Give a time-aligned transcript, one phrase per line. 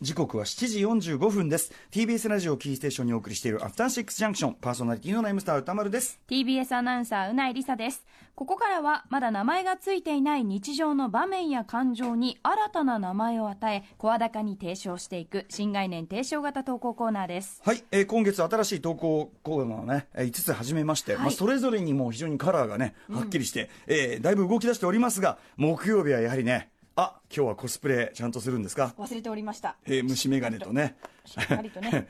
[0.00, 1.72] 時刻は7時45分です。
[1.90, 6.18] TBS ラジオキーステーションにお送りしているアフターシックスジャンクションパーソナリティのナイムスター歌丸です。
[6.26, 8.06] TBS アナウンサーうないりさです。
[8.34, 17.60] ここからはまだ名前がついていない日常の場面や感情に新たな名前を与え声高に提唱していく新概念提唱型投稿コーナーです。
[17.62, 21.20] はい、えー今月新しい投稿コーナーをね、えー5つ始めまして、はい。
[21.24, 26.70] まあ、それぞれにもう非常にカラーがねはっきりして、えーだいぶ動き出しておりますが木曜日はやはりね
[27.00, 28.94] あ今日はコスプレちゃんとするんですか？
[28.98, 29.76] 忘れておりました。
[29.86, 30.96] えー虫眼鏡とね。
[31.24, 32.08] しっ かりとね。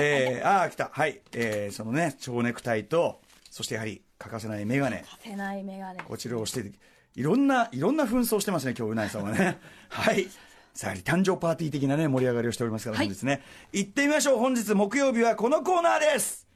[0.00, 0.90] えー、ああ来た。
[0.92, 3.20] はい、えーそのね蝶ネクタイと
[3.50, 4.96] そしてやはり欠かせない眼鏡。
[5.22, 6.00] せない眼鏡。
[6.00, 6.72] こちらをして
[7.14, 9.58] いろんないろんな紛争してますね今日うないさんはね。
[9.90, 10.28] はい。
[10.74, 13.06] さあ誕生パーティー的なね盛り上がりをしておりますから、はい。
[13.06, 13.42] 本日ね。
[13.72, 14.38] 行ってみましょう。
[14.38, 16.46] 本日木曜日はこのコーナーです。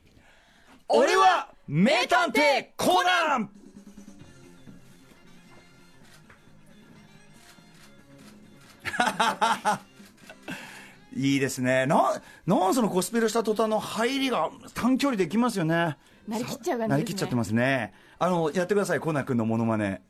[0.88, 3.50] 俺は名探偵コナン
[11.16, 11.86] いいですね。
[11.86, 15.96] ななんそのコスプレした途端の入りが短距離できますよね。
[16.28, 16.88] なりきっちゃう感じね。
[16.88, 17.94] なりきっちゃってますね。
[18.18, 19.00] あのやってください。
[19.00, 20.02] コナン君のモノマネ。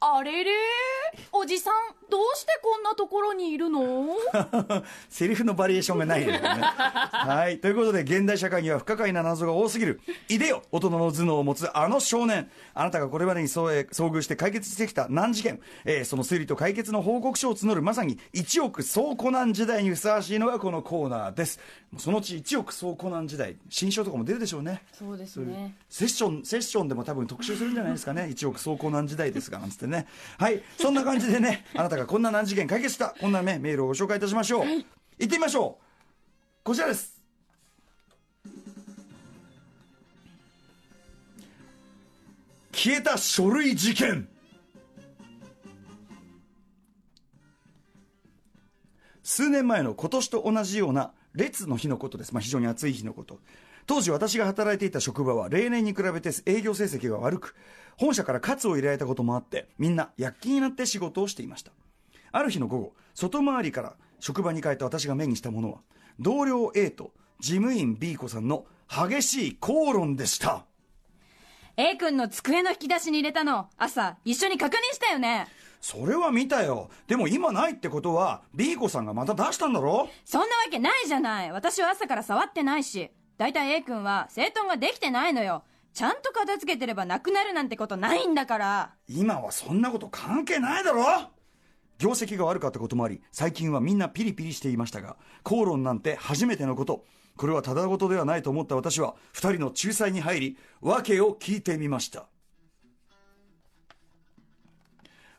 [0.00, 0.50] あれれ
[1.36, 1.74] おじさん
[2.08, 3.82] どうしてこんなところにいるの？
[5.10, 6.62] セリフのバリエーションがないですよね。
[6.62, 7.58] はい。
[7.60, 10.00] ということで、現代社会には不可解な謎が多すぎる。
[10.28, 12.48] いでよ大人の頭脳を持つあの少年。
[12.74, 15.60] あなたがこれまでに遭遇して解決してきた難事件。
[15.84, 21.58] えーその推理と解決の報告書を募る、まさに一億総コナン時代にふさわしいのがこのコーナーです。
[21.98, 24.82] そのうち一億総コナン時代、新書とかも出るでしょうね。
[24.92, 28.28] そうですねセッション、セッションでも多分特集するんじゃないですかね。
[28.30, 30.06] 一億総コナン時代ですが、なんつってね。
[30.38, 30.62] はい。
[30.78, 34.66] そんな感じでね、あなたがこんな難事件解決した、こんなね、メールをご紹介いたしましょう。
[34.66, 34.84] 行っ
[35.18, 35.84] てみましょう。
[36.62, 37.22] こちらです。
[42.72, 44.28] 消えた書類事件。
[49.22, 52.34] 数年前の今年と同じような列の日のことです。
[52.34, 53.40] まあ、非常に暑い日のこと。
[53.86, 57.54] 当時私が働いていた職場は例年に比べて営業成績が悪く、
[57.96, 61.72] 本社から喝を入れられたこともあって、みんな躍起になって仕事をしていました。
[62.32, 65.78] ある日の午後、外回りから職場に帰った私が目にしたものは、
[66.18, 70.64] 同僚 A と事務員 B 子さんの激しい口論でした。
[71.76, 75.48] A 君の机の引き出しに入れたの朝一緒に確認したよね
[75.80, 76.88] それは見たよ。
[77.08, 80.08] でも今ないってことは、B 子さんがまた出したんだろ？
[80.24, 85.64] そんなわけないじゃない私は朝から触ってないしだいたい A 君は整頓ができてないのよ。
[85.92, 88.94] ちゃんと片付けてればなくなるなんてことないんだから。
[89.08, 91.04] 今はそんなこと関係ないだろ。
[91.98, 97.04] 業績が悪かったこともあり最近はみんなピリピリしていましたが口論なんて初めてのこと。
[97.36, 102.26] これはただごとではないと思った私は2人の仲裁に入り訳を聞いてみました。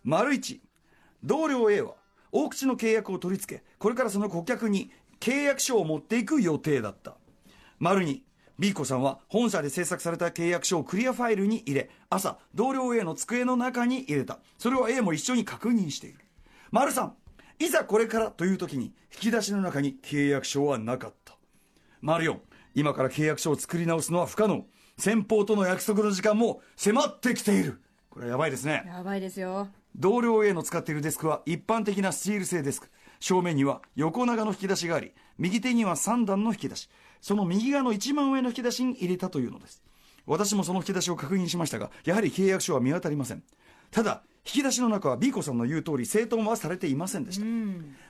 [0.04, 0.62] 丸一
[1.24, 1.94] 同僚 A は
[2.32, 4.92] 大口の契約を取り付けこれからその顧客に
[5.22, 7.16] 契約書を持っていく予定だった。
[7.80, 8.24] 丸二
[8.58, 14.40] B 子さんは本社で制作された契約書をクリアファイルに入れ朝同僚 A の机の中に入れた。
[14.58, 16.19] それを A も一緒に確認している。
[16.72, 17.14] 丸三
[17.59, 21.35] いざこれからという時に引き出しの中に契約書はなかった。
[22.02, 22.41] 丸四
[22.74, 24.66] 今から契約書を作り直すのは不可能。
[24.97, 27.81] 先方との約束の時間も迫ってきている。
[28.09, 28.84] これはやばいですね。
[28.88, 29.68] やばいですよ。
[29.97, 32.90] 同僚 A の使っているデスクは一般的なスチール製デスク
[33.20, 36.90] 正面には横長の引き出しがあり右手には3段の引き出し。
[37.22, 39.81] その右側の一番上の引き出しに入れたというのです。
[40.28, 43.44] 私もその引き出しを確認しましたがやはり契約書は見当たりません。
[43.92, 47.46] ただ引き出しの中は B 子さんの言う通り整頓はされていませんでした、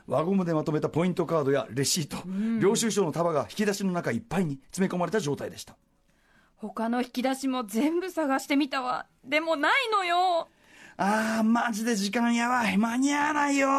[0.07, 2.17] 輪ゴムでまとめたポイントカードやレシート、
[2.59, 5.77] 領収書の束が引き出しの中いっぱいに詰め込まれた状態でした。
[6.57, 9.05] 他の引き出しも全部探してみたわ。
[9.23, 10.49] でもないのよ。
[10.97, 12.77] あーマジで時間やばい。
[12.77, 13.69] 間に合わないよ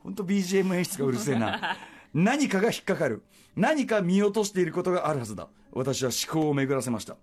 [0.00, 1.76] ーほんと BGM 演出がうるせえな。
[2.12, 3.22] 何かが引っかかる。
[3.56, 5.48] 何か見落としていることがあるはずだ。
[5.72, 7.16] 私は思考を巡らせました。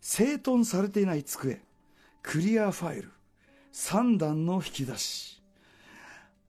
[0.00, 1.62] 整頓されていない机。
[2.22, 3.12] クリアファイル。
[3.72, 5.42] 3段の引き出し。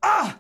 [0.02, 0.40] あ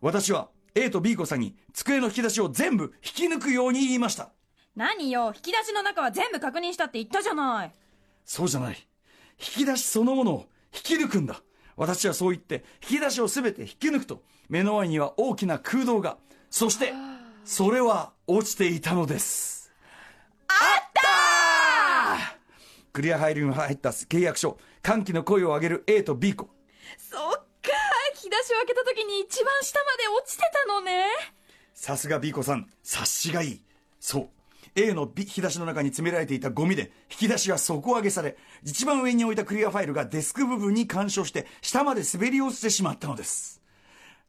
[0.00, 4.30] 私は A と B 子さんに机の引き出しを全部引き抜くように言いました。
[4.74, 5.32] 何よ？
[5.34, 7.72] 引き出しの中は全部確認したって言ったじゃない。
[8.24, 8.76] そうじゃない。
[9.38, 11.42] 引き出しそのものを引き抜くんだ。
[11.80, 16.18] 私はそう言って、引き出しをすべて引き抜くと、目の前には大きな空洞が、
[16.50, 16.92] そして、
[17.42, 19.72] それは落ちていたのです。
[20.46, 22.36] あった
[22.92, 26.50] クリアファイルに入った契約書、歓喜の声を上げる A と B 子。
[26.98, 27.70] そっか
[28.14, 31.06] 引き出しを開けた時に一番下まで落ちてたのね
[31.72, 33.64] さすが B 子さん、察しがいい。
[33.98, 34.28] そう。
[34.76, 43.60] A の引き出しの中に詰められていたゴミで引き出しは底上げされ一番上に置いたクリアファイルがデスク部分に干渉して下まで滑り落ちてしまったのです。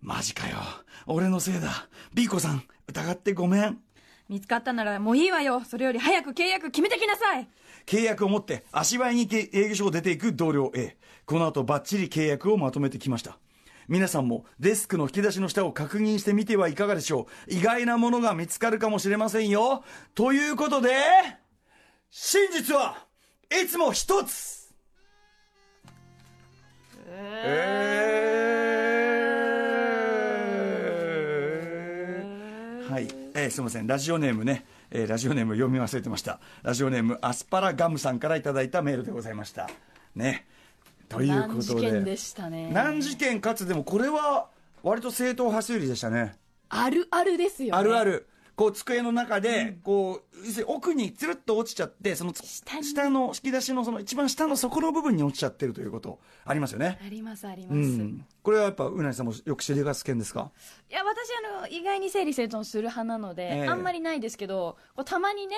[0.02, 0.58] マジかよ。
[1.06, 1.88] 俺のせいだ。
[2.14, 3.80] B 子さん疑ってごめん。
[4.30, 5.64] 見つかったならもういいわよ。
[5.64, 7.48] それより早く契約決めてきなさい。
[7.86, 13.38] 契約を持って足早に営業所を出ていく同僚 A この後バッチリ契約をまとめてきました
[13.92, 17.54] 皆さんもデスクの引き出しの下を確認してみてはいかがでしょう。
[17.54, 19.84] 意外なものが見つかるかもしれませんよ。
[20.16, 20.92] ということで
[22.10, 23.06] 真実は
[23.52, 24.74] いつも一つ。
[27.06, 32.94] えー。
[32.94, 33.88] はい、えーすみません。
[33.88, 36.40] ラジオネームね、えーラジオネーム読み忘れてました。
[36.64, 39.70] ラジオネームアスパラガムさんからいただいたメールでございました。
[40.16, 40.46] ね
[41.12, 41.56] ということで。
[41.56, 42.70] 難事件でしたね。
[42.72, 44.48] 難事件かつでもこれは
[44.84, 46.36] 割と正統派推理でしたね。
[46.70, 47.80] あるあるですよね。
[47.80, 48.28] あるある。
[48.56, 57.00] こう机の中で、こう奥につるっと落ちちゃってそのつ下の引き出しのその一番下の底の部分に落ちちゃってるということありますよね。
[57.04, 58.26] ありますあります、うん。
[58.44, 60.52] これはやっぱうなぎさんもよく知りがつ件ですか？
[60.92, 63.68] いや私あの意外に整理整頓する派なので、ええ。
[63.68, 65.56] あんまりないですけどこうたまにね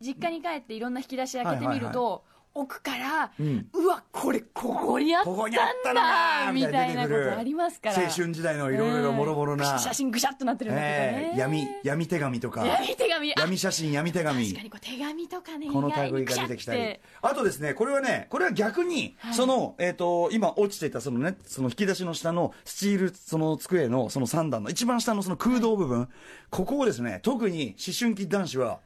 [0.00, 2.20] 実家に帰っていろんな引き出し開けてみると、はい
[2.54, 7.96] 奥から、ううんわこれここにあったんだみたいなことありますから。
[7.96, 12.64] 青春時代のいろいろもろもろな、うん写真ぐしゃっとなってるのとかね、ええ闇闇手紙とか。
[12.64, 13.32] 闇手紙。
[13.34, 14.44] あ闇写真闇手紙。
[14.44, 17.00] 確かにこう手紙とかねこの類が出てきたり。
[17.22, 19.34] あとですね、これはね、これは逆に、はい。
[19.34, 26.08] その、えっ、と、今落ちていたそのね、その引き出しの下のスチール、その机のその3段の一番下のその空洞部分、
[26.50, 28.78] ここをですね、特に思春期男子は、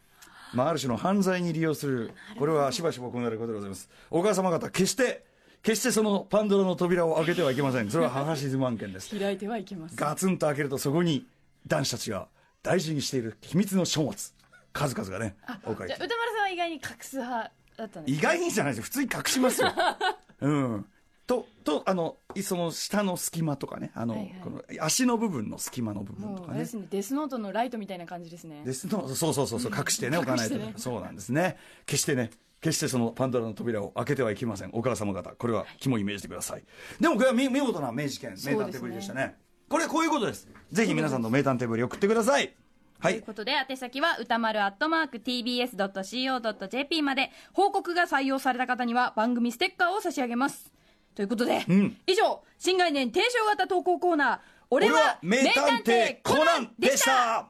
[0.55, 3.89] まあ、ある種の犯罪に利用する、これはしばしば行われることでございます。
[4.11, 5.25] お母様方、決して、
[5.63, 7.91] 決してそのパンドラの扉を開けてはいけません。
[7.91, 9.19] それは母沈む案件です。
[9.19, 11.27] 開いてはいけますガツンと開けるとそこに
[11.67, 12.29] 男子たちが
[12.63, 14.35] 大事にしている秘密の書物、
[14.73, 19.73] 数々がね、置かじゃあ歌丸さんは意外に隠す派だったんです意外にじゃないですよ普通に隠しますよ。
[20.41, 20.87] うん。
[21.29, 26.65] と、と、あの、いその下の隙間とかね、あの、はいはいこの足の部分の隙間の部分とかねで。
[26.65, 31.59] すねデスノートのライトみたいな感じですねですの、そうそうそうそう、隠してね、置かないと、ねそうなんですね。
[31.85, 32.31] 決してね、
[32.63, 34.71] 決してそのパンドラの扉を開けてはいけません。
[34.73, 36.65] お母様方、これは肝に銘じてください。
[36.99, 39.37] でもこれは見見事な名事件、名探偵ぶりでしたね。
[39.69, 40.49] これ、こういうことです。
[40.73, 42.55] ぜひ皆さんの名探偵ぶり送ってください。
[43.01, 43.13] はい。
[43.13, 50.78] ということで、宛先は歌丸アットマーク tbs.co.jp まで、報告が採用された方には番組ステッカーを差し上げます。
[51.19, 54.39] ということで、ん以上、新概念提唱型投稿コーナー、
[54.71, 57.49] 俺は名探偵コナンでした。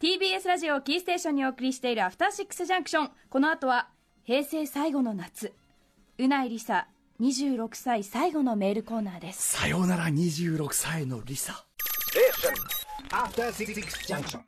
[0.00, 3.10] TBS ラジオをキーステーションにお送りしているアフターシックスジャンクション。
[3.28, 3.90] この後は、
[4.24, 5.54] 平成最後の夏。
[6.18, 6.88] うないりさ、
[7.20, 9.56] 26歳最後のメールコーナーです。
[9.56, 11.64] さようなら26歳のリサ。
[13.12, 14.40] After Six Junction.